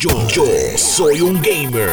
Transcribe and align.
Yo, 0.00 0.12
soy 0.76 1.20
un 1.22 1.42
gamer. 1.42 1.90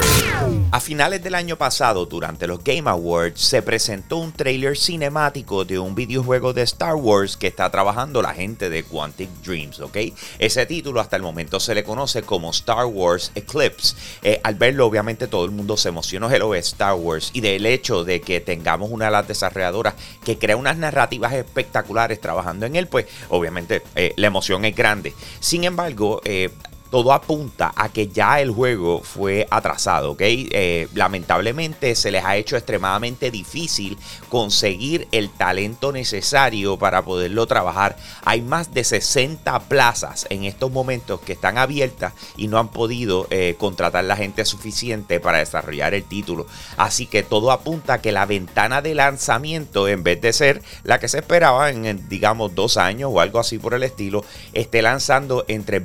A 0.70 0.80
finales 0.80 1.24
del 1.24 1.34
año 1.34 1.58
pasado, 1.58 2.06
durante 2.06 2.46
los 2.46 2.64
Game 2.64 2.88
Awards, 2.88 3.42
se 3.42 3.64
presentó 3.64 4.18
un 4.18 4.32
trailer 4.32 4.78
cinemático 4.78 5.66
de 5.66 5.80
un 5.80 5.96
videojuego 5.96 6.54
de 6.54 6.62
Star 6.62 6.94
Wars 6.94 7.36
que 7.36 7.48
está 7.48 7.68
trabajando 7.72 8.22
la 8.22 8.36
gente 8.36 8.70
de 8.70 8.84
Quantic 8.84 9.28
Dreams, 9.44 9.80
¿ok? 9.80 9.98
Ese 10.38 10.68
título 10.68 11.02
hasta 11.02 11.16
el 11.16 11.24
momento 11.24 11.60
se 11.60 11.74
le 11.74 11.84
conoce 11.84 12.22
como 12.22 12.52
Star 12.52 12.86
Wars 12.86 13.32
Eclipse. 13.34 13.96
Eh, 14.22 14.40
al 14.44 14.54
verlo, 14.54 14.86
obviamente 14.86 15.26
todo 15.26 15.44
el 15.46 15.50
mundo 15.50 15.76
se 15.76 15.90
emocionó 15.90 16.30
de 16.30 16.38
lo 16.38 16.52
de 16.52 16.60
Star 16.60 16.94
Wars 16.94 17.32
y 17.34 17.42
del 17.42 17.66
hecho 17.66 18.04
de 18.04 18.22
que 18.22 18.40
tengamos 18.40 18.92
una 18.92 19.06
de 19.06 19.12
las 19.14 19.28
desarrolladoras 19.28 19.96
que 20.24 20.38
crea 20.38 20.58
unas 20.58 20.78
narrativas 20.78 21.34
espectaculares 21.34 22.22
trabajando 22.22 22.68
en 22.68 22.76
él, 22.76 22.86
pues 22.86 23.08
obviamente 23.30 23.82
eh, 23.96 24.14
la 24.16 24.28
emoción 24.28 24.64
es 24.64 24.76
grande. 24.76 25.16
Sin 25.40 25.64
embargo, 25.64 26.22
eh, 26.24 26.52
todo 26.96 27.12
apunta 27.12 27.74
a 27.76 27.90
que 27.90 28.08
ya 28.08 28.40
el 28.40 28.52
juego 28.52 29.02
fue 29.04 29.46
atrasado, 29.52 30.12
¿ok? 30.12 30.22
Eh, 30.22 30.88
lamentablemente 30.94 31.94
se 31.94 32.10
les 32.10 32.24
ha 32.24 32.38
hecho 32.38 32.56
extremadamente 32.56 33.32
difícil 33.32 33.98
conseguir 34.30 35.06
el 35.12 35.30
talento 35.30 35.92
necesario 35.92 36.78
para 36.80 37.02
poderlo 37.02 37.48
trabajar. 37.48 37.98
Hay 38.24 38.42
más 38.42 38.74
de 38.74 38.86
60 38.86 39.60
plazas 39.68 40.26
en 40.30 40.46
estos 40.46 40.72
momentos 40.72 41.20
que 41.20 41.34
están 41.34 41.58
abiertas 41.58 42.14
y 42.38 42.48
no 42.48 42.60
han 42.60 42.70
podido 42.70 43.28
eh, 43.30 43.56
contratar 43.58 44.06
la 44.06 44.16
gente 44.16 44.46
suficiente 44.46 45.20
para 45.20 45.40
desarrollar 45.40 45.94
el 45.96 46.06
título. 46.06 46.48
Así 46.78 47.08
que 47.08 47.24
todo 47.24 47.52
apunta 47.52 47.96
a 47.96 48.02
que 48.02 48.14
la 48.14 48.26
ventana 48.26 48.82
de 48.82 48.96
lanzamiento, 48.96 49.90
en 49.90 50.02
vez 50.04 50.22
de 50.22 50.32
ser 50.32 50.62
la 50.84 50.98
que 51.02 51.10
se 51.10 51.18
esperaba 51.18 51.72
en, 51.72 52.08
digamos, 52.08 52.56
dos 52.56 52.78
años 52.78 53.10
o 53.14 53.20
algo 53.20 53.40
así 53.40 53.60
por 53.60 53.74
el 53.74 53.84
estilo, 53.84 54.24
esté 54.54 54.82
lanzando 54.82 55.44
entre 55.50 55.82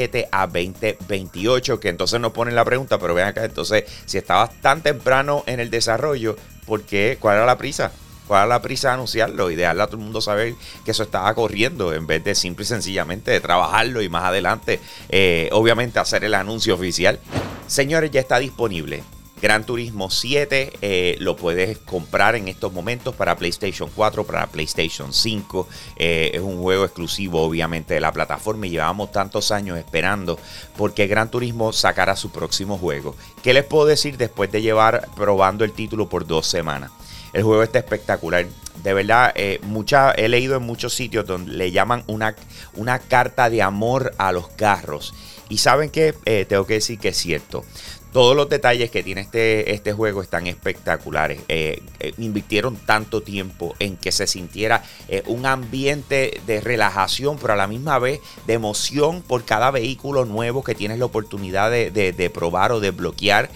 2027 0.00 0.28
a 0.30 0.46
2028, 0.46 1.80
que 1.80 1.88
entonces 1.88 2.20
nos 2.20 2.32
ponen 2.32 2.54
la 2.54 2.64
pregunta, 2.64 2.98
pero 2.98 3.14
vean 3.14 3.28
acá, 3.28 3.44
entonces, 3.44 3.84
si 4.06 4.18
estabas 4.18 4.60
tan 4.60 4.82
temprano 4.82 5.44
en 5.46 5.60
el 5.60 5.70
desarrollo, 5.70 6.36
¿por 6.66 6.82
qué? 6.82 7.18
¿Cuál 7.20 7.36
era 7.36 7.46
la 7.46 7.58
prisa? 7.58 7.92
¿Cuál 8.26 8.40
era 8.40 8.48
la 8.48 8.62
prisa 8.62 8.88
de 8.88 8.94
anunciarlo 8.94 9.50
y 9.50 9.56
dejarle 9.56 9.82
a 9.82 9.86
todo 9.86 9.96
el 9.96 10.04
mundo 10.04 10.20
saber 10.20 10.54
que 10.84 10.92
eso 10.92 11.02
estaba 11.02 11.34
corriendo 11.34 11.92
en 11.92 12.06
vez 12.06 12.22
de 12.22 12.34
simple 12.34 12.62
y 12.62 12.66
sencillamente 12.66 13.38
trabajarlo 13.40 14.02
y 14.02 14.08
más 14.08 14.24
adelante, 14.24 14.80
eh, 15.08 15.48
obviamente, 15.52 15.98
hacer 15.98 16.24
el 16.24 16.34
anuncio 16.34 16.74
oficial? 16.74 17.18
Señores, 17.66 18.10
ya 18.10 18.20
está 18.20 18.38
disponible 18.38 19.02
Gran 19.40 19.64
Turismo 19.64 20.10
7 20.10 20.72
eh, 20.82 21.16
lo 21.18 21.34
puedes 21.34 21.78
comprar 21.78 22.34
en 22.34 22.48
estos 22.48 22.74
momentos 22.74 23.14
para 23.14 23.36
PlayStation 23.36 23.88
4, 23.94 24.24
para 24.24 24.46
PlayStation 24.48 25.14
5. 25.14 25.66
Eh, 25.96 26.32
es 26.34 26.40
un 26.42 26.60
juego 26.60 26.84
exclusivo 26.84 27.40
obviamente 27.40 27.94
de 27.94 28.00
la 28.00 28.12
plataforma 28.12 28.66
y 28.66 28.70
llevamos 28.70 29.12
tantos 29.12 29.50
años 29.50 29.78
esperando 29.78 30.38
porque 30.76 31.06
Gran 31.06 31.30
Turismo 31.30 31.72
sacara 31.72 32.16
su 32.16 32.30
próximo 32.30 32.76
juego. 32.76 33.16
¿Qué 33.42 33.54
les 33.54 33.64
puedo 33.64 33.86
decir 33.86 34.18
después 34.18 34.52
de 34.52 34.60
llevar 34.60 35.08
probando 35.16 35.64
el 35.64 35.72
título 35.72 36.06
por 36.06 36.26
dos 36.26 36.46
semanas? 36.46 36.90
El 37.32 37.42
juego 37.42 37.62
está 37.62 37.78
espectacular. 37.78 38.46
De 38.82 38.92
verdad, 38.92 39.32
eh, 39.36 39.58
mucha, 39.62 40.10
he 40.12 40.28
leído 40.28 40.56
en 40.56 40.64
muchos 40.64 40.92
sitios 40.92 41.24
donde 41.26 41.52
le 41.52 41.70
llaman 41.70 42.04
una, 42.08 42.34
una 42.74 42.98
carta 42.98 43.48
de 43.48 43.62
amor 43.62 44.12
a 44.18 44.32
los 44.32 44.48
carros. 44.48 45.14
Y 45.48 45.58
saben 45.58 45.90
que 45.90 46.12
tengo 46.48 46.64
que 46.64 46.74
decir 46.74 46.98
que 46.98 47.08
es 47.08 47.16
cierto. 47.16 47.64
Todos 48.12 48.34
los 48.34 48.48
detalles 48.48 48.90
que 48.90 49.04
tiene 49.04 49.20
este, 49.20 49.72
este 49.72 49.92
juego 49.92 50.20
están 50.20 50.48
espectaculares. 50.48 51.42
Eh, 51.46 51.80
eh, 52.00 52.12
invirtieron 52.18 52.74
tanto 52.74 53.22
tiempo 53.22 53.76
en 53.78 53.96
que 53.96 54.10
se 54.10 54.26
sintiera 54.26 54.82
eh, 55.08 55.22
un 55.26 55.46
ambiente 55.46 56.40
de 56.44 56.60
relajación, 56.60 57.38
pero 57.40 57.52
a 57.52 57.56
la 57.56 57.68
misma 57.68 58.00
vez 58.00 58.20
de 58.48 58.54
emoción 58.54 59.22
por 59.22 59.44
cada 59.44 59.70
vehículo 59.70 60.24
nuevo 60.24 60.64
que 60.64 60.74
tienes 60.74 60.98
la 60.98 61.04
oportunidad 61.04 61.70
de, 61.70 62.30
probar 62.34 62.72
o 62.72 62.80
de 62.80 62.90
bloquear. 62.90 63.48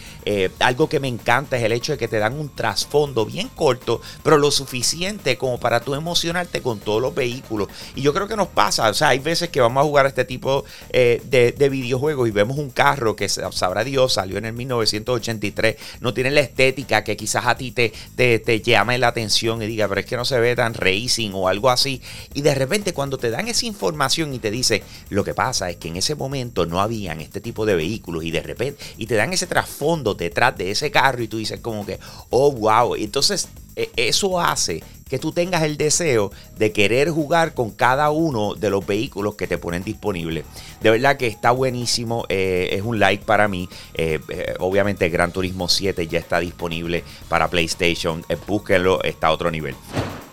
algo 0.61 0.89
que 0.89 1.01
me 1.01 1.09
encanta 1.09 1.57
es 1.57 1.65
el 1.65 1.73
hecho 1.73 1.93
de 1.93 1.99
que 1.99 2.09
te 2.09 2.19
dan 2.19 2.39
un 2.39 2.49
trasfondo 2.49 3.27
bien 3.27 3.49
corto, 3.49 4.01
pero 4.23 4.39
lo 4.39 4.51
suficiente 4.51 5.37
como 5.37 5.59
para 5.59 5.81
tú 5.81 5.95
emocionarte 5.95 6.63
con 6.63 6.79
todos 6.79 7.03
los 7.03 7.15
vehículos. 7.15 7.69
Y 7.97 8.03
yo 8.03 8.15
creo 8.15 8.29
que 8.29 8.37
nos 8.37 8.49
pasa. 8.49 8.89
O 8.89 8.95
sea, 8.95 9.09
hay 9.09 9.19
veces 9.19 9.49
que 9.49 9.61
vamos 9.61 9.81
a 9.81 9.85
jugar 9.85 10.07
este 10.07 10.25
tipo 10.25 10.65
de, 10.93 11.55
de 11.57 11.69
videojuegos 11.69 12.29
y 12.29 12.31
vemos 12.31 12.59
un 12.59 12.71
carro 12.71 13.17
que 13.17 13.29
sabrá 13.29 13.83
Dios 13.83 14.15
salió 14.15 14.39
en 14.39 14.44
en 14.47 14.55
1983, 14.55 15.77
no 16.01 16.15
tiene 16.15 16.31
la 16.31 16.41
estética 16.41 17.05
que 17.05 17.17
quizás 17.17 17.47
a 17.47 17.57
ti 17.57 17.73
te, 17.73 17.93
te, 18.17 18.61
llame 18.61 18.99
la 18.99 19.09
atención 19.09 19.63
y 19.63 19.67
diga, 19.67 19.89
pero 19.89 20.01
es 20.01 20.07
que 20.07 20.17
no 20.17 20.25
se 20.25 20.39
ve 20.39 20.57
tan 20.57 20.75
racing 20.75 21.31
o 21.35 21.49
algo 21.49 21.71
así. 21.71 22.01
Y 22.35 22.43
de 22.43 22.55
repente 22.55 22.93
cuando 22.93 23.19
te 23.19 23.31
dan 23.31 23.49
esa 23.49 23.67
información 23.67 24.35
y 24.35 24.39
te 24.39 24.51
dice, 24.51 24.83
lo 25.11 25.25
que 25.25 25.35
pasa 25.35 25.71
es 25.71 25.77
que 25.77 25.89
en 25.89 25.97
ese 25.97 26.15
momento 26.15 26.67
no 26.67 26.81
habían 26.81 27.21
este 27.21 27.41
tipo 27.41 27.67
de 27.67 27.77
vehículos 27.77 28.25
y 28.25 28.31
de 28.31 28.43
repente, 28.43 28.83
y 28.97 29.07
te 29.07 29.15
dan 29.15 29.33
ese 29.33 29.47
trasfondo 29.47 30.15
detrás 30.15 30.57
de 30.57 30.71
ese 30.71 30.91
carro 30.91 31.23
y 31.23 31.29
tú 31.29 31.39
dices 31.39 31.61
como 31.61 31.85
que, 31.87 31.99
oh, 32.31 32.53
wow. 32.53 32.95
Entonces 32.95 33.49
eso 33.97 34.41
hace 34.41 34.83
que 35.09 35.19
tú 35.19 35.33
tengas 35.33 35.63
el 35.63 35.77
deseo 35.77 36.33
de 36.57 36.73
querer 36.73 37.11
jugar 37.11 37.55
con 37.55 37.71
cada 37.71 38.11
uno 38.11 38.55
de 38.55 38.71
los 38.71 38.87
vehículos 38.87 39.35
que 39.35 39.47
te 39.47 39.59
ponen 39.59 39.85
disponible. 39.85 40.45
De 40.81 40.91
verdad 40.91 41.17
que 41.17 41.27
está 41.27 41.51
buenísimo, 41.51 42.25
eh, 42.29 42.71
es 42.73 42.83
un 42.83 42.99
like 42.99 43.25
para 43.25 43.49
mí. 43.49 43.69
Eh, 43.95 44.19
eh, 44.29 44.55
obviamente 44.59 45.09
Gran 45.09 45.33
Turismo 45.33 45.69
7 45.69 46.07
ya 46.07 46.19
está 46.19 46.41
disponible 46.41 47.05
para 47.29 47.49
PlayStation, 47.49 48.25
búsquenlo, 48.47 49.03
está 49.03 49.29
a 49.29 49.33
otro 49.33 49.51
nivel. 49.51 49.75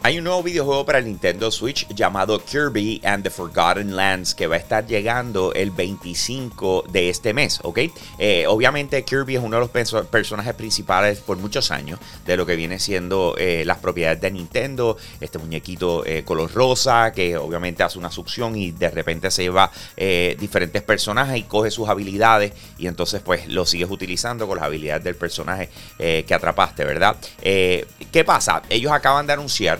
Hay 0.03 0.17
un 0.17 0.23
nuevo 0.23 0.41
videojuego 0.41 0.83
para 0.83 0.97
el 0.97 1.05
Nintendo 1.05 1.51
Switch 1.51 1.87
llamado 1.89 2.43
Kirby 2.43 2.99
and 3.03 3.23
the 3.23 3.29
Forgotten 3.29 3.95
Lands 3.95 4.33
que 4.33 4.47
va 4.47 4.55
a 4.55 4.57
estar 4.57 4.87
llegando 4.87 5.53
el 5.53 5.69
25 5.69 6.85
de 6.89 7.09
este 7.09 7.35
mes, 7.35 7.59
¿ok? 7.61 7.81
Eh, 8.17 8.45
obviamente 8.47 9.03
Kirby 9.03 9.35
es 9.35 9.43
uno 9.43 9.57
de 9.57 9.59
los 9.59 10.07
personajes 10.07 10.55
principales 10.55 11.19
por 11.19 11.37
muchos 11.37 11.69
años 11.69 11.99
de 12.25 12.35
lo 12.35 12.47
que 12.47 12.55
viene 12.55 12.79
siendo 12.79 13.35
eh, 13.37 13.61
las 13.63 13.77
propiedades 13.77 14.19
de 14.21 14.31
Nintendo, 14.31 14.97
este 15.19 15.37
muñequito 15.37 16.03
eh, 16.03 16.23
color 16.23 16.51
rosa 16.51 17.11
que 17.11 17.37
obviamente 17.37 17.83
hace 17.83 17.99
una 17.99 18.09
succión 18.09 18.55
y 18.55 18.71
de 18.71 18.89
repente 18.89 19.29
se 19.29 19.43
lleva 19.43 19.69
diferentes 19.95 20.81
personajes 20.81 21.37
y 21.37 21.43
coge 21.43 21.69
sus 21.69 21.87
habilidades 21.87 22.53
y 22.79 22.87
entonces 22.87 23.21
pues 23.21 23.47
lo 23.47 23.67
sigues 23.67 23.91
utilizando 23.91 24.47
con 24.47 24.57
las 24.57 24.65
habilidades 24.65 25.03
del 25.03 25.15
personaje 25.15 25.69
que 25.99 26.33
atrapaste, 26.33 26.85
¿verdad? 26.85 27.17
¿Qué 27.39 28.23
pasa? 28.25 28.63
Ellos 28.69 28.91
acaban 28.91 29.27
de 29.27 29.33
anunciar 29.33 29.79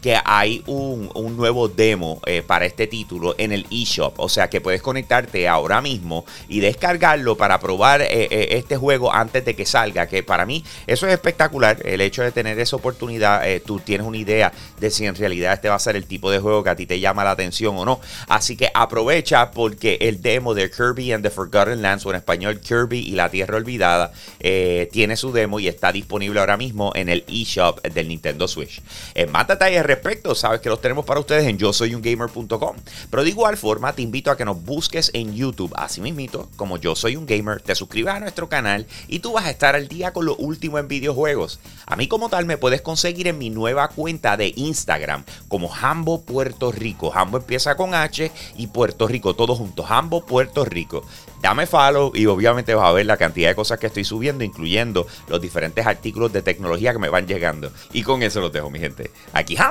que 0.00 0.18
hay 0.24 0.62
un, 0.66 1.10
nuevo 1.36 1.68
demo 1.68 2.20
eh, 2.26 2.42
para 2.42 2.66
este 2.66 2.86
título 2.86 3.34
en 3.38 3.52
el 3.52 3.66
eShop. 3.70 4.18
O 4.18 4.28
sea 4.28 4.50
que 4.50 4.60
puedes 4.60 4.82
conectarte 4.82 5.48
ahora 5.48 5.80
mismo 5.80 6.24
y 6.48 6.60
descargarlo 6.60 7.36
para 7.36 7.60
probar 7.60 8.02
eh, 8.02 8.08
eh, 8.10 8.48
este 8.50 8.76
juego 8.76 9.12
antes 9.12 9.44
de 9.44 9.54
que 9.54 9.66
salga. 9.66 10.06
Que 10.06 10.22
para 10.22 10.46
mí 10.46 10.64
eso 10.86 11.06
es 11.06 11.12
espectacular. 11.12 11.78
El 11.84 12.00
hecho 12.00 12.22
de 12.22 12.32
tener 12.32 12.58
esa 12.58 12.76
oportunidad, 12.76 13.42
tú 13.64 13.80
tienes 13.80 14.06
una 14.06 14.16
idea 14.16 14.52
de 14.78 14.90
si 14.90 15.06
en 15.06 15.14
realidad 15.14 15.54
este 15.54 15.68
va 15.68 15.76
a 15.76 15.78
ser 15.78 15.96
el 15.96 16.06
tipo 16.06 16.30
de 16.30 16.38
juego 16.38 16.64
que 16.64 16.70
a 16.70 16.76
ti 16.76 16.86
te 16.86 17.00
llama 17.00 17.24
la 17.24 17.32
atención 17.32 17.76
o 17.76 17.84
no. 17.84 18.00
Así 18.28 18.56
que 18.56 18.70
aprovecha 18.74 19.50
porque 19.50 19.98
el 20.00 20.22
demo 20.22 20.54
de 20.54 20.70
Kirby 20.70 21.12
and 21.12 21.22
the 21.22 21.30
Forgotten 21.30 21.82
Lands, 21.82 22.06
o 22.06 22.10
en 22.10 22.16
español 22.16 22.60
Kirby 22.60 23.00
y 23.00 23.12
la 23.12 23.28
Tierra 23.28 23.56
Olvidada, 23.56 24.12
tiene 24.38 25.16
su 25.16 25.32
demo 25.32 25.60
y 25.60 25.68
está 25.68 25.92
disponible 25.92 26.40
ahora 26.40 26.56
mismo 26.56 26.92
en 26.94 27.08
el 27.08 27.24
eShop 27.28 27.82
del 27.82 28.08
Nintendo 28.08 28.48
Switch. 28.48 28.82
En 29.14 29.30
más 29.30 29.46
detalles 29.46 29.84
respecto, 29.90 30.36
sabes 30.36 30.60
que 30.60 30.68
los 30.68 30.80
tenemos 30.80 31.04
para 31.04 31.18
ustedes 31.18 31.44
en 31.46 31.58
yo 31.58 31.72
soy 31.72 31.96
un 31.96 32.02
gamer.com. 32.02 32.76
Pero 33.10 33.24
de 33.24 33.28
igual 33.28 33.56
forma, 33.56 33.92
te 33.92 34.02
invito 34.02 34.30
a 34.30 34.36
que 34.36 34.44
nos 34.44 34.62
busques 34.62 35.10
en 35.14 35.34
YouTube, 35.34 35.72
así 35.74 36.00
mismito, 36.00 36.48
como 36.54 36.76
yo 36.76 36.94
soy 36.94 37.16
un 37.16 37.26
gamer, 37.26 37.60
te 37.60 37.74
suscribas 37.74 38.16
a 38.16 38.20
nuestro 38.20 38.48
canal 38.48 38.86
y 39.08 39.18
tú 39.18 39.32
vas 39.32 39.46
a 39.46 39.50
estar 39.50 39.74
al 39.74 39.88
día 39.88 40.12
con 40.12 40.26
lo 40.26 40.36
último 40.36 40.78
en 40.78 40.86
videojuegos. 40.86 41.58
A 41.86 41.96
mí 41.96 42.06
como 42.06 42.28
tal 42.28 42.46
me 42.46 42.56
puedes 42.56 42.82
conseguir 42.82 43.26
en 43.26 43.38
mi 43.38 43.50
nueva 43.50 43.88
cuenta 43.88 44.36
de 44.36 44.52
Instagram 44.54 45.24
como 45.48 45.74
Hambo 45.74 46.22
Puerto 46.22 46.70
Rico. 46.70 47.12
Hambo 47.12 47.38
empieza 47.38 47.76
con 47.76 47.94
H 47.94 48.30
y 48.56 48.68
Puerto 48.68 49.08
Rico, 49.08 49.34
todos 49.34 49.58
juntos. 49.58 49.86
Hambo 49.88 50.24
Puerto 50.24 50.64
Rico. 50.64 51.02
Dame 51.40 51.66
follow 51.66 52.12
y 52.14 52.26
obviamente 52.26 52.74
vas 52.74 52.86
a 52.86 52.92
ver 52.92 53.06
la 53.06 53.16
cantidad 53.16 53.48
de 53.48 53.54
cosas 53.54 53.78
que 53.78 53.86
estoy 53.86 54.04
subiendo, 54.04 54.44
incluyendo 54.44 55.06
los 55.26 55.40
diferentes 55.40 55.86
artículos 55.86 56.32
de 56.32 56.42
tecnología 56.42 56.92
que 56.92 56.98
me 56.98 57.08
van 57.08 57.26
llegando. 57.26 57.72
Y 57.92 58.02
con 58.02 58.22
eso 58.22 58.40
los 58.40 58.52
dejo, 58.52 58.68
mi 58.70 58.78
gente. 58.78 59.10
Aquí 59.32 59.56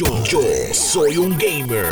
Yo, 0.00 0.40
soy 0.72 1.18
un 1.18 1.36
gamer. 1.36 1.84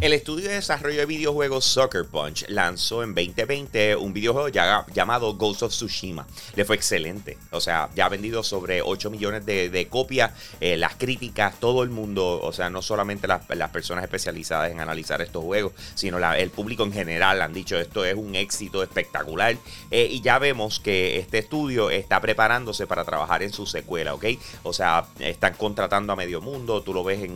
El 0.00 0.12
estudio 0.12 0.48
de 0.48 0.56
desarrollo 0.56 1.00
de 1.00 1.06
videojuegos 1.06 1.64
Sucker 1.64 2.04
Punch 2.04 2.44
lanzó 2.48 3.02
en 3.02 3.16
2020 3.16 3.96
un 3.96 4.12
videojuego 4.12 4.48
llamado 4.48 5.34
Ghost 5.34 5.64
of 5.64 5.72
Tsushima. 5.72 6.24
Le 6.54 6.64
fue 6.64 6.76
excelente. 6.76 7.38
O 7.50 7.60
sea, 7.60 7.88
ya 7.96 8.06
ha 8.06 8.08
vendido 8.08 8.44
sobre 8.44 8.80
8 8.80 9.10
millones 9.10 9.44
de, 9.44 9.88
copias. 9.90 10.32
Eh, 10.60 10.76
las 10.76 10.94
críticas, 10.94 11.58
todo 11.58 11.82
el 11.82 11.90
mundo, 11.90 12.40
o 12.40 12.52
sea, 12.52 12.70
no 12.70 12.80
solamente 12.80 13.26
las, 13.26 13.70
personas 13.70 14.04
especializadas 14.04 14.70
en 14.70 14.78
analizar 14.78 15.20
estos 15.20 15.42
juegos, 15.42 15.72
sino 15.96 16.18
el 16.34 16.50
público 16.50 16.84
en 16.84 16.92
general 16.92 17.42
han 17.42 17.52
dicho 17.52 17.76
esto 17.76 18.04
es 18.04 18.14
un 18.14 18.36
éxito 18.36 18.84
espectacular. 18.84 19.56
Eh, 19.90 20.06
y 20.08 20.20
ya 20.20 20.38
vemos 20.38 20.78
que 20.78 21.18
este 21.18 21.38
estudio 21.38 21.90
está 21.90 22.20
preparándose 22.20 22.86
para 22.86 23.04
trabajar 23.04 23.42
en 23.42 23.52
su 23.52 23.66
secuela, 23.66 24.14
¿ok? 24.14 24.26
O 24.62 24.72
sea, 24.72 25.06
están 25.18 25.54
contratando 25.54 26.12
a 26.12 26.16
medio 26.16 26.40
mundo. 26.40 26.82
Tú 26.82 26.94
lo 26.94 27.02
ves 27.02 27.22
en, 27.22 27.31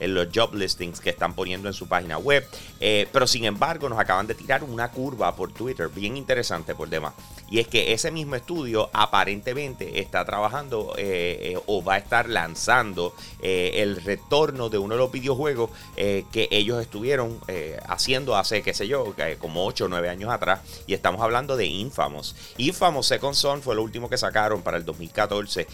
los 0.00 0.28
job 0.34 0.54
listings 0.54 1.00
que 1.00 1.10
están 1.10 1.34
poniendo 1.34 1.68
en 1.68 1.74
su 1.74 1.86
página 1.88 2.18
web. 2.18 2.46
Eh, 2.80 3.08
pero 3.12 3.26
sin 3.26 3.44
embargo, 3.44 3.88
nos 3.88 3.98
acaban 3.98 4.26
de 4.26 4.34
tirar 4.34 4.64
una 4.64 4.90
curva 4.90 5.34
por 5.34 5.52
Twitter, 5.52 5.88
bien 5.88 6.16
interesante 6.16 6.74
por 6.74 6.88
demás. 6.88 7.14
Y 7.50 7.60
es 7.60 7.68
que 7.68 7.92
ese 7.92 8.10
mismo 8.10 8.34
estudio 8.34 8.90
aparentemente 8.92 10.00
está 10.00 10.24
trabajando 10.24 10.94
eh, 10.96 11.52
eh, 11.54 11.58
o 11.66 11.84
va 11.84 11.94
a 11.94 11.98
estar 11.98 12.28
lanzando 12.28 13.14
el 13.40 14.02
retorno 14.02 14.70
de 14.70 14.78
uno 14.78 14.94
de 14.94 14.98
los 14.98 15.12
videojuegos 15.12 15.70
que 15.94 16.48
ellos 16.50 16.80
estuvieron 16.80 17.38
haciendo 17.86 18.36
hace, 18.36 18.62
qué 18.62 18.72
sé 18.72 18.88
yo, 18.88 19.14
como 19.38 19.66
8 19.66 19.84
o 19.84 19.88
9 19.88 20.08
años 20.08 20.30
atrás. 20.30 20.60
Y 20.86 20.94
estamos 20.94 21.20
hablando 21.20 21.56
de 21.56 21.66
Infamous. 21.66 22.34
Infamous 22.56 23.06
Second 23.06 23.34
Son 23.34 23.62
fue 23.62 23.74
lo 23.74 23.82
último 23.82 24.08
que 24.08 24.16
sacaron 24.16 24.62
para 24.62 24.78
el 24.78 24.84
2014 24.84 25.66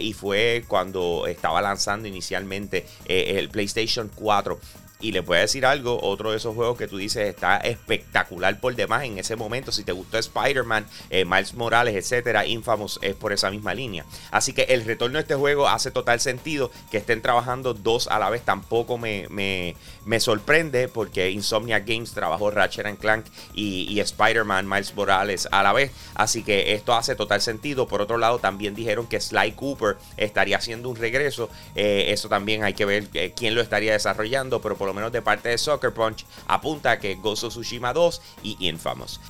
y 0.00 0.12
fue 0.12 0.64
cuando 0.68 1.26
estaba 1.26 1.60
lanzando 1.60 2.06
inicialmente 2.06 2.86
eh, 3.08 3.38
el 3.38 3.48
PlayStation 3.48 4.10
4 4.14 4.58
y 5.00 5.12
le 5.12 5.20
voy 5.20 5.36
a 5.36 5.40
decir 5.40 5.66
algo, 5.66 6.00
otro 6.02 6.30
de 6.30 6.38
esos 6.38 6.54
juegos 6.54 6.78
que 6.78 6.88
tú 6.88 6.96
dices 6.96 7.28
está 7.28 7.58
espectacular 7.58 8.58
por 8.60 8.74
demás 8.74 9.04
en 9.04 9.18
ese 9.18 9.36
momento. 9.36 9.70
Si 9.70 9.84
te 9.84 9.92
gustó 9.92 10.16
Spider-Man, 10.18 10.86
eh, 11.10 11.24
Miles 11.24 11.54
Morales, 11.54 11.94
etcétera, 11.94 12.46
Infamous 12.46 12.98
es 13.02 13.14
por 13.14 13.32
esa 13.32 13.50
misma 13.50 13.74
línea. 13.74 14.06
Así 14.30 14.52
que 14.52 14.62
el 14.62 14.84
retorno 14.84 15.18
de 15.18 15.22
este 15.22 15.34
juego 15.34 15.68
hace 15.68 15.90
total 15.90 16.20
sentido. 16.20 16.70
Que 16.90 16.98
estén 16.98 17.20
trabajando 17.20 17.74
dos 17.74 18.08
a 18.08 18.18
la 18.18 18.30
vez 18.30 18.42
tampoco 18.42 18.96
me, 18.96 19.26
me, 19.28 19.76
me 20.04 20.20
sorprende 20.20 20.88
porque 20.88 21.30
Insomnia 21.30 21.80
Games 21.80 22.12
trabajó 22.12 22.50
Ratchet 22.50 22.98
Clank 22.98 23.26
y, 23.54 23.92
y 23.92 24.00
Spider-Man, 24.00 24.68
Miles 24.68 24.94
Morales 24.94 25.48
a 25.50 25.62
la 25.62 25.72
vez. 25.72 25.90
Así 26.14 26.42
que 26.42 26.72
esto 26.74 26.94
hace 26.94 27.16
total 27.16 27.40
sentido. 27.40 27.86
Por 27.86 28.00
otro 28.00 28.16
lado, 28.16 28.38
también 28.38 28.74
dijeron 28.74 29.06
que 29.06 29.20
Sly 29.20 29.52
Cooper 29.52 29.96
estaría 30.16 30.56
haciendo 30.56 30.88
un 30.88 30.96
regreso. 30.96 31.50
Eh, 31.74 32.06
eso 32.08 32.28
también 32.28 32.64
hay 32.64 32.74
que 32.74 32.84
ver 32.84 33.08
eh, 33.14 33.32
quién 33.36 33.54
lo 33.54 33.60
estaría 33.60 33.92
desarrollando, 33.92 34.60
pero 34.60 34.76
por 34.76 34.85
por 34.86 34.94
lo 34.94 35.00
menos 35.00 35.10
de 35.10 35.20
parte 35.20 35.48
de 35.48 35.58
Soccer 35.58 35.92
Punch, 35.92 36.24
apunta 36.46 37.00
que 37.00 37.16
Gozo 37.16 37.48
Tsushima 37.48 37.92
2 37.92 38.22
y 38.44 38.68
Infamous. 38.68 39.20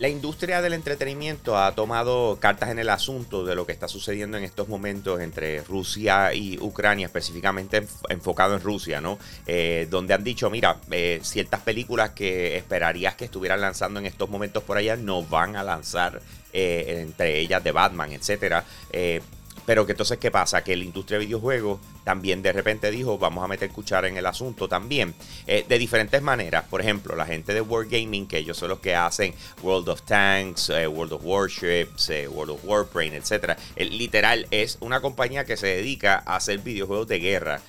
La 0.00 0.08
industria 0.08 0.60
del 0.60 0.72
entretenimiento 0.72 1.56
ha 1.56 1.76
tomado 1.76 2.38
cartas 2.40 2.70
en 2.70 2.80
el 2.80 2.90
asunto 2.90 3.44
de 3.44 3.54
lo 3.54 3.66
que 3.66 3.72
está 3.72 3.86
sucediendo 3.86 4.36
en 4.36 4.42
estos 4.42 4.66
momentos 4.66 5.20
entre 5.20 5.62
Rusia 5.62 6.34
y 6.34 6.58
Ucrania, 6.60 7.06
específicamente 7.06 7.86
enfocado 8.08 8.56
en 8.56 8.62
Rusia, 8.62 9.00
¿no? 9.00 9.16
Eh, 9.46 9.86
donde 9.88 10.12
han 10.12 10.24
dicho, 10.24 10.50
mira, 10.50 10.78
eh, 10.90 11.20
ciertas 11.22 11.60
películas 11.60 12.10
que 12.10 12.56
esperarías 12.56 13.14
que 13.14 13.26
estuvieran 13.26 13.60
lanzando 13.60 14.00
en 14.00 14.06
estos 14.06 14.28
momentos 14.28 14.64
por 14.64 14.76
allá 14.76 14.96
no 14.96 15.22
van 15.22 15.54
a 15.54 15.62
lanzar, 15.62 16.20
eh, 16.52 17.04
entre 17.06 17.38
ellas 17.38 17.62
de 17.62 17.70
Batman, 17.70 18.10
etcétera. 18.10 18.64
Pero 19.66 19.84
que 19.84 19.92
entonces, 19.92 20.18
¿qué 20.18 20.30
pasa? 20.30 20.62
Que 20.62 20.76
la 20.76 20.84
industria 20.84 21.18
de 21.18 21.26
videojuegos 21.26 21.80
también 22.06 22.40
de 22.40 22.52
repente 22.52 22.92
dijo, 22.92 23.18
vamos 23.18 23.42
a 23.42 23.48
meter 23.48 23.68
cuchara 23.70 24.06
en 24.06 24.16
el 24.16 24.26
asunto 24.26 24.68
también. 24.68 25.12
Eh, 25.48 25.64
de 25.68 25.76
diferentes 25.76 26.22
maneras. 26.22 26.64
Por 26.70 26.80
ejemplo, 26.80 27.16
la 27.16 27.26
gente 27.26 27.52
de 27.52 27.60
Wargaming, 27.60 28.28
que 28.28 28.38
ellos 28.38 28.56
son 28.56 28.68
los 28.68 28.78
que 28.78 28.94
hacen 28.94 29.34
World 29.60 29.88
of 29.88 30.02
Tanks, 30.02 30.70
eh, 30.70 30.86
World 30.86 31.14
of 31.14 31.22
Warships, 31.24 32.10
eh, 32.10 32.28
World 32.28 32.52
of 32.52 32.64
Warbrain, 32.64 33.12
etc. 33.12 33.58
literal, 33.76 34.46
es 34.52 34.78
una 34.80 35.00
compañía 35.00 35.44
que 35.44 35.56
se 35.56 35.66
dedica 35.66 36.22
a 36.24 36.36
hacer 36.36 36.60
videojuegos 36.60 37.08
de 37.08 37.18
guerra. 37.18 37.60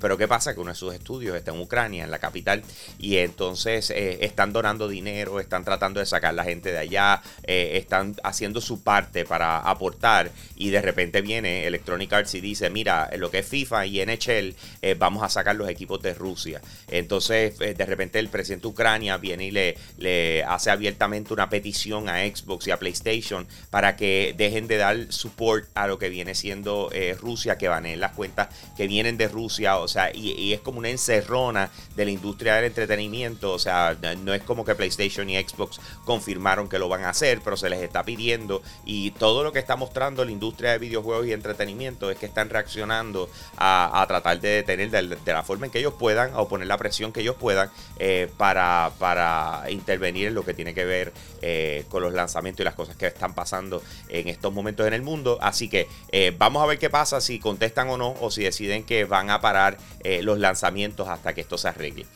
pero 0.00 0.18
¿qué 0.18 0.28
pasa? 0.28 0.52
Que 0.52 0.60
uno 0.60 0.72
de 0.72 0.76
sus 0.76 0.92
estudios 0.92 1.34
está 1.36 1.52
en 1.52 1.60
Ucrania, 1.60 2.04
en 2.04 2.10
la 2.10 2.18
capital, 2.18 2.62
y 2.98 3.16
entonces 3.16 3.90
están 3.90 4.52
donando 4.52 4.88
dinero, 4.88 5.40
están 5.40 5.64
tratando 5.64 6.00
de 6.00 6.06
sacar 6.06 6.34
la 6.34 6.44
gente 6.44 6.70
de 6.70 6.78
allá, 6.78 7.22
están 7.44 8.14
haciendo 8.24 8.60
su 8.60 8.82
parte 8.82 9.24
para 9.24 9.60
aportar, 9.60 10.30
y 10.56 10.68
de 10.68 10.82
repente 10.82 11.22
viene 11.24 11.66
Electronic 11.66 12.12
Arts 12.12 12.34
y 12.34 12.40
dice, 12.40 12.70
mira, 12.70 13.10
lo 13.16 13.30
que 13.30 13.40
es 13.40 13.46
FIFA, 13.46 13.86
y 13.86 14.04
NHL 14.04 14.54
eh, 14.82 14.94
vamos 14.96 15.22
a 15.22 15.28
sacar 15.28 15.56
los 15.56 15.68
equipos 15.68 16.00
de 16.02 16.14
Rusia. 16.14 16.60
Entonces, 16.88 17.60
eh, 17.60 17.74
de 17.74 17.86
repente 17.86 18.18
el 18.20 18.28
presidente 18.28 18.62
de 18.62 18.68
Ucrania 18.68 19.16
viene 19.16 19.46
y 19.46 19.50
le, 19.50 19.76
le 19.98 20.44
hace 20.44 20.70
abiertamente 20.70 21.32
una 21.32 21.48
petición 21.48 22.08
a 22.08 22.24
Xbox 22.24 22.66
y 22.68 22.70
a 22.70 22.78
PlayStation 22.78 23.46
para 23.70 23.96
que 23.96 24.34
dejen 24.36 24.68
de 24.68 24.76
dar 24.76 25.12
support 25.12 25.66
a 25.74 25.86
lo 25.86 25.98
que 25.98 26.08
viene 26.08 26.34
siendo 26.34 26.90
eh, 26.92 27.16
Rusia, 27.18 27.58
que 27.58 27.68
van 27.68 27.86
en 27.86 28.00
las 28.00 28.12
cuentas 28.12 28.48
que 28.76 28.86
vienen 28.86 29.16
de 29.16 29.28
Rusia, 29.28 29.78
o 29.78 29.88
sea, 29.88 30.14
y, 30.14 30.52
es 30.52 30.60
como 30.60 30.78
una 30.78 30.90
encerrona 30.90 31.70
de 31.96 32.04
la 32.04 32.10
industria 32.10 32.54
del 32.56 32.66
entretenimiento, 32.66 33.52
o 33.52 33.58
sea, 33.58 33.96
no 34.22 34.34
es 34.34 34.42
como 34.42 34.64
que 34.64 34.74
PlayStation 34.74 35.28
y 35.30 35.42
Xbox 35.42 35.80
confirmaron 36.04 36.68
que 36.68 36.78
lo 36.78 36.88
van 36.88 37.04
a 37.04 37.10
hacer, 37.10 37.40
pero 37.42 37.56
se 37.56 37.68
les 37.68 37.80
está 37.82 38.04
pidiendo. 38.04 38.62
Y 38.84 39.12
todo 39.12 39.42
lo 39.42 39.52
que 39.52 39.58
está 39.58 39.76
mostrando 39.76 40.24
la 40.24 40.30
industria 40.30 40.72
de 40.72 40.78
videojuegos 40.78 41.13
y 41.22 41.32
entretenimiento 41.32 42.10
es 42.10 42.18
que 42.18 42.26
están 42.26 42.50
reaccionando 42.50 43.28
a, 43.56 44.04
tratar 44.08 44.40
de 44.40 44.48
detener 44.48 44.90
de, 44.90 45.32
la 45.32 45.42
forma 45.42 45.66
en 45.66 45.72
que 45.72 45.78
ellos 45.78 45.94
puedan 45.98 46.34
o 46.34 46.48
poner 46.48 46.66
la 46.66 46.78
presión 46.78 47.12
que 47.12 47.20
ellos 47.20 47.36
puedan 47.38 47.70
eh, 47.98 48.30
para, 48.36 48.90
para 48.98 49.64
intervenir 49.68 50.28
en 50.28 50.34
lo 50.34 50.44
que 50.44 50.54
tiene 50.54 50.74
que 50.74 50.84
ver 50.84 51.12
eh, 51.42 51.84
con 51.88 52.02
los 52.02 52.12
lanzamientos 52.12 52.62
y 52.62 52.64
las 52.64 52.74
cosas 52.74 52.96
que 52.96 53.06
están 53.06 53.34
pasando 53.34 53.82
en 54.08 54.28
estos 54.28 54.52
momentos 54.52 54.86
en 54.86 54.94
el 54.94 55.02
mundo. 55.02 55.38
Así 55.40 55.68
que 55.68 55.86
eh, 56.10 56.34
vamos 56.36 56.62
a 56.62 56.66
ver 56.66 56.78
qué 56.78 56.90
pasa, 56.90 57.20
si 57.20 57.38
contestan 57.38 57.88
o 57.90 57.96
no, 57.96 58.14
o 58.20 58.30
si 58.30 58.42
deciden 58.42 58.84
que 58.84 59.04
van 59.04 59.30
a 59.30 59.40
parar 59.40 59.78
los 60.22 60.38
lanzamientos 60.38 61.08
hasta 61.08 61.32
que 61.34 61.40
esto 61.40 61.56
se 61.56 61.68
arregle. 61.68 62.06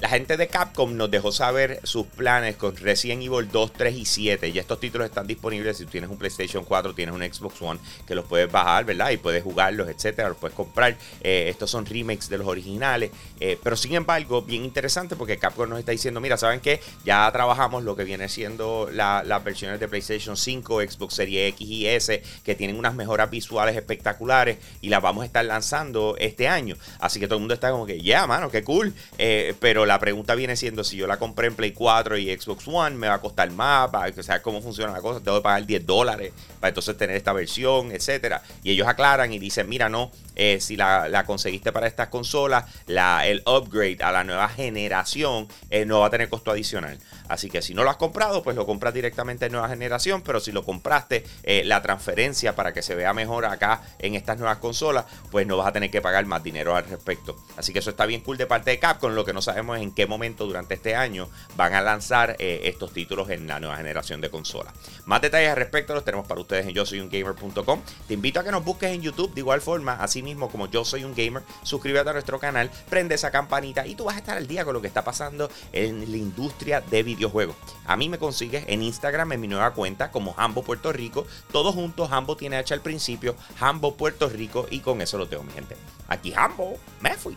La 0.00 0.08
gente 0.08 0.36
de 0.36 0.46
Capcom 0.46 0.96
nos 0.96 1.10
dejó 1.10 1.32
saber 1.32 1.80
sus 1.82 2.06
planes 2.06 2.54
con 2.54 2.76
Resident 2.76 3.20
Evil 3.20 3.48
2, 3.50 3.72
3 3.72 3.96
y 3.96 4.04
7. 4.04 4.48
Y 4.48 4.56
estos 4.56 4.78
títulos 4.78 5.08
están 5.08 5.26
disponibles 5.26 5.76
si 5.76 5.86
tienes 5.86 6.08
un 6.08 6.16
PlayStation 6.16 6.64
4, 6.64 6.94
tienes 6.94 7.12
un 7.12 7.20
Xbox 7.20 7.60
One, 7.60 7.80
que 8.06 8.14
los 8.14 8.24
puedes 8.24 8.50
bajar, 8.50 8.84
¿verdad? 8.84 9.10
Y 9.10 9.16
puedes 9.16 9.42
jugarlos, 9.42 9.88
etcétera, 9.88 10.28
los 10.28 10.38
puedes 10.38 10.54
comprar. 10.54 10.96
Eh, 11.20 11.46
estos 11.48 11.72
son 11.72 11.84
remakes 11.84 12.28
de 12.28 12.38
los 12.38 12.46
originales. 12.46 13.10
Eh, 13.40 13.58
pero 13.60 13.74
sin 13.74 13.96
embargo, 13.96 14.40
bien 14.42 14.64
interesante 14.64 15.16
porque 15.16 15.36
Capcom 15.36 15.68
nos 15.68 15.80
está 15.80 15.90
diciendo: 15.90 16.20
mira, 16.20 16.36
¿saben 16.36 16.60
qué? 16.60 16.80
Ya 17.04 17.28
trabajamos 17.32 17.82
lo 17.82 17.96
que 17.96 18.04
viene 18.04 18.28
siendo 18.28 18.88
las 18.92 19.42
versiones 19.42 19.80
de 19.80 19.88
PlayStation 19.88 20.36
5, 20.36 20.80
Xbox 20.82 21.14
Series 21.14 21.48
X 21.54 21.68
y 21.68 21.86
S, 21.88 22.22
que 22.44 22.54
tienen 22.54 22.78
unas 22.78 22.94
mejoras 22.94 23.30
visuales 23.30 23.74
espectaculares 23.74 24.58
y 24.80 24.90
las 24.90 25.02
vamos 25.02 25.24
a 25.24 25.26
estar 25.26 25.44
lanzando 25.44 26.14
este 26.20 26.46
año. 26.46 26.76
Así 27.00 27.18
que 27.18 27.26
todo 27.26 27.38
el 27.38 27.40
mundo 27.40 27.54
está 27.54 27.72
como 27.72 27.84
que, 27.84 27.96
ya, 27.98 28.04
yeah, 28.04 28.26
mano, 28.28 28.48
qué 28.48 28.62
cool. 28.62 28.94
Eh, 29.18 29.54
pero 29.58 29.87
la 29.88 29.98
pregunta 29.98 30.34
viene 30.34 30.54
siendo 30.54 30.84
si 30.84 30.96
yo 30.96 31.06
la 31.06 31.18
compré 31.18 31.48
en 31.48 31.56
Play 31.56 31.72
4 31.72 32.16
y 32.18 32.36
Xbox 32.36 32.68
One, 32.68 32.96
me 32.96 33.08
va 33.08 33.14
a 33.14 33.20
costar 33.20 33.50
más, 33.50 33.90
para 33.90 34.12
que 34.12 34.22
sabes 34.22 34.42
cómo 34.42 34.62
funciona 34.62 34.92
la 34.92 35.00
cosa, 35.00 35.20
tengo 35.20 35.38
que 35.38 35.42
pagar 35.42 35.66
10 35.66 35.86
dólares 35.86 36.32
para 36.60 36.68
entonces 36.68 36.96
tener 36.96 37.16
esta 37.16 37.32
versión, 37.32 37.90
etcétera. 37.90 38.42
Y 38.62 38.72
ellos 38.72 38.86
aclaran 38.86 39.32
y 39.32 39.38
dicen, 39.38 39.68
mira, 39.68 39.88
no, 39.88 40.10
eh, 40.36 40.60
si 40.60 40.76
la, 40.76 41.24
conseguiste 41.26 41.72
para 41.72 41.86
estas 41.86 42.08
consolas, 42.08 42.64
la, 42.86 43.26
el 43.26 43.42
upgrade 43.46 43.98
a 44.00 44.12
la 44.12 44.24
nueva 44.24 44.48
generación 44.48 45.48
eh, 45.70 45.84
no 45.84 46.00
va 46.00 46.06
a 46.06 46.10
tener 46.10 46.28
costo 46.28 46.50
adicional. 46.50 46.98
Así 47.28 47.50
que 47.50 47.60
si 47.60 47.74
no 47.74 47.84
lo 47.84 47.90
has 47.90 47.96
comprado, 47.96 48.42
pues 48.42 48.56
lo 48.56 48.64
compras 48.64 48.94
directamente 48.94 49.46
en 49.46 49.52
nueva 49.52 49.68
generación, 49.68 50.22
pero 50.22 50.40
si 50.40 50.52
lo 50.52 50.64
compraste, 50.64 51.24
eh, 51.42 51.62
la 51.64 51.82
transferencia 51.82 52.54
para 52.54 52.72
que 52.72 52.82
se 52.82 52.94
vea 52.94 53.12
mejor 53.12 53.46
acá 53.46 53.82
en 53.98 54.14
estas 54.14 54.38
nuevas 54.38 54.58
consolas, 54.58 55.04
pues 55.30 55.46
no 55.46 55.56
vas 55.56 55.66
a 55.66 55.72
tener 55.72 55.90
que 55.90 56.00
pagar 56.00 56.24
más 56.26 56.42
dinero 56.42 56.74
al 56.74 56.84
respecto. 56.84 57.36
Así 57.56 57.72
que 57.72 57.80
eso 57.80 57.90
está 57.90 58.06
bien 58.06 58.22
cool 58.22 58.36
de 58.36 58.46
parte 58.46 58.70
de 58.70 58.78
Capcom, 58.78 59.12
lo 59.12 59.24
que 59.24 59.32
no 59.32 59.42
sabemos 59.42 59.77
en 59.80 59.92
qué 59.92 60.06
momento 60.06 60.46
durante 60.46 60.74
este 60.74 60.94
año 60.94 61.28
van 61.56 61.74
a 61.74 61.80
lanzar 61.80 62.36
estos 62.38 62.92
títulos 62.92 63.30
en 63.30 63.46
la 63.46 63.60
nueva 63.60 63.76
generación 63.76 64.20
de 64.20 64.30
consolas. 64.30 64.72
Más 65.06 65.20
detalles 65.20 65.50
al 65.50 65.56
respecto 65.56 65.94
los 65.94 66.04
tenemos 66.04 66.26
para 66.26 66.40
ustedes 66.40 66.66
en 66.66 66.74
yo 66.74 66.84
soy 66.84 67.00
un 67.00 67.08
gamer.com. 67.08 67.80
Te 68.06 68.14
invito 68.14 68.40
a 68.40 68.44
que 68.44 68.50
nos 68.50 68.64
busques 68.64 68.90
en 68.90 69.02
YouTube 69.02 69.32
de 69.34 69.40
igual 69.40 69.60
forma, 69.60 69.94
así 69.94 70.22
mismo 70.22 70.50
como 70.50 70.68
yo 70.68 70.84
soy 70.84 71.04
un 71.04 71.14
gamer, 71.14 71.42
suscríbete 71.62 72.10
a 72.10 72.12
nuestro 72.12 72.38
canal, 72.38 72.70
prende 72.88 73.14
esa 73.14 73.30
campanita 73.30 73.86
y 73.86 73.94
tú 73.94 74.04
vas 74.04 74.16
a 74.16 74.18
estar 74.18 74.36
al 74.36 74.46
día 74.46 74.64
con 74.64 74.74
lo 74.74 74.80
que 74.80 74.88
está 74.88 75.04
pasando 75.04 75.50
en 75.72 76.10
la 76.10 76.16
industria 76.16 76.80
de 76.80 77.02
videojuegos. 77.02 77.56
A 77.86 77.96
mí 77.96 78.08
me 78.08 78.18
consigues 78.18 78.64
en 78.66 78.82
Instagram 78.82 79.32
en 79.32 79.40
mi 79.40 79.48
nueva 79.48 79.72
cuenta 79.72 80.10
como 80.10 80.34
Hambo 80.36 80.62
Puerto 80.62 80.92
Rico, 80.92 81.26
todos 81.52 81.74
juntos, 81.74 82.10
Hambo 82.12 82.36
tiene 82.36 82.56
H 82.56 82.74
al 82.74 82.82
principio, 82.82 83.36
Hambo 83.60 83.96
Puerto 83.96 84.28
Rico 84.28 84.66
y 84.70 84.80
con 84.80 85.00
eso 85.00 85.18
lo 85.18 85.28
tengo 85.28 85.44
mi 85.44 85.52
gente. 85.52 85.76
Aquí 86.08 86.32
Hambo, 86.34 86.78
me 87.00 87.14
fui. 87.14 87.36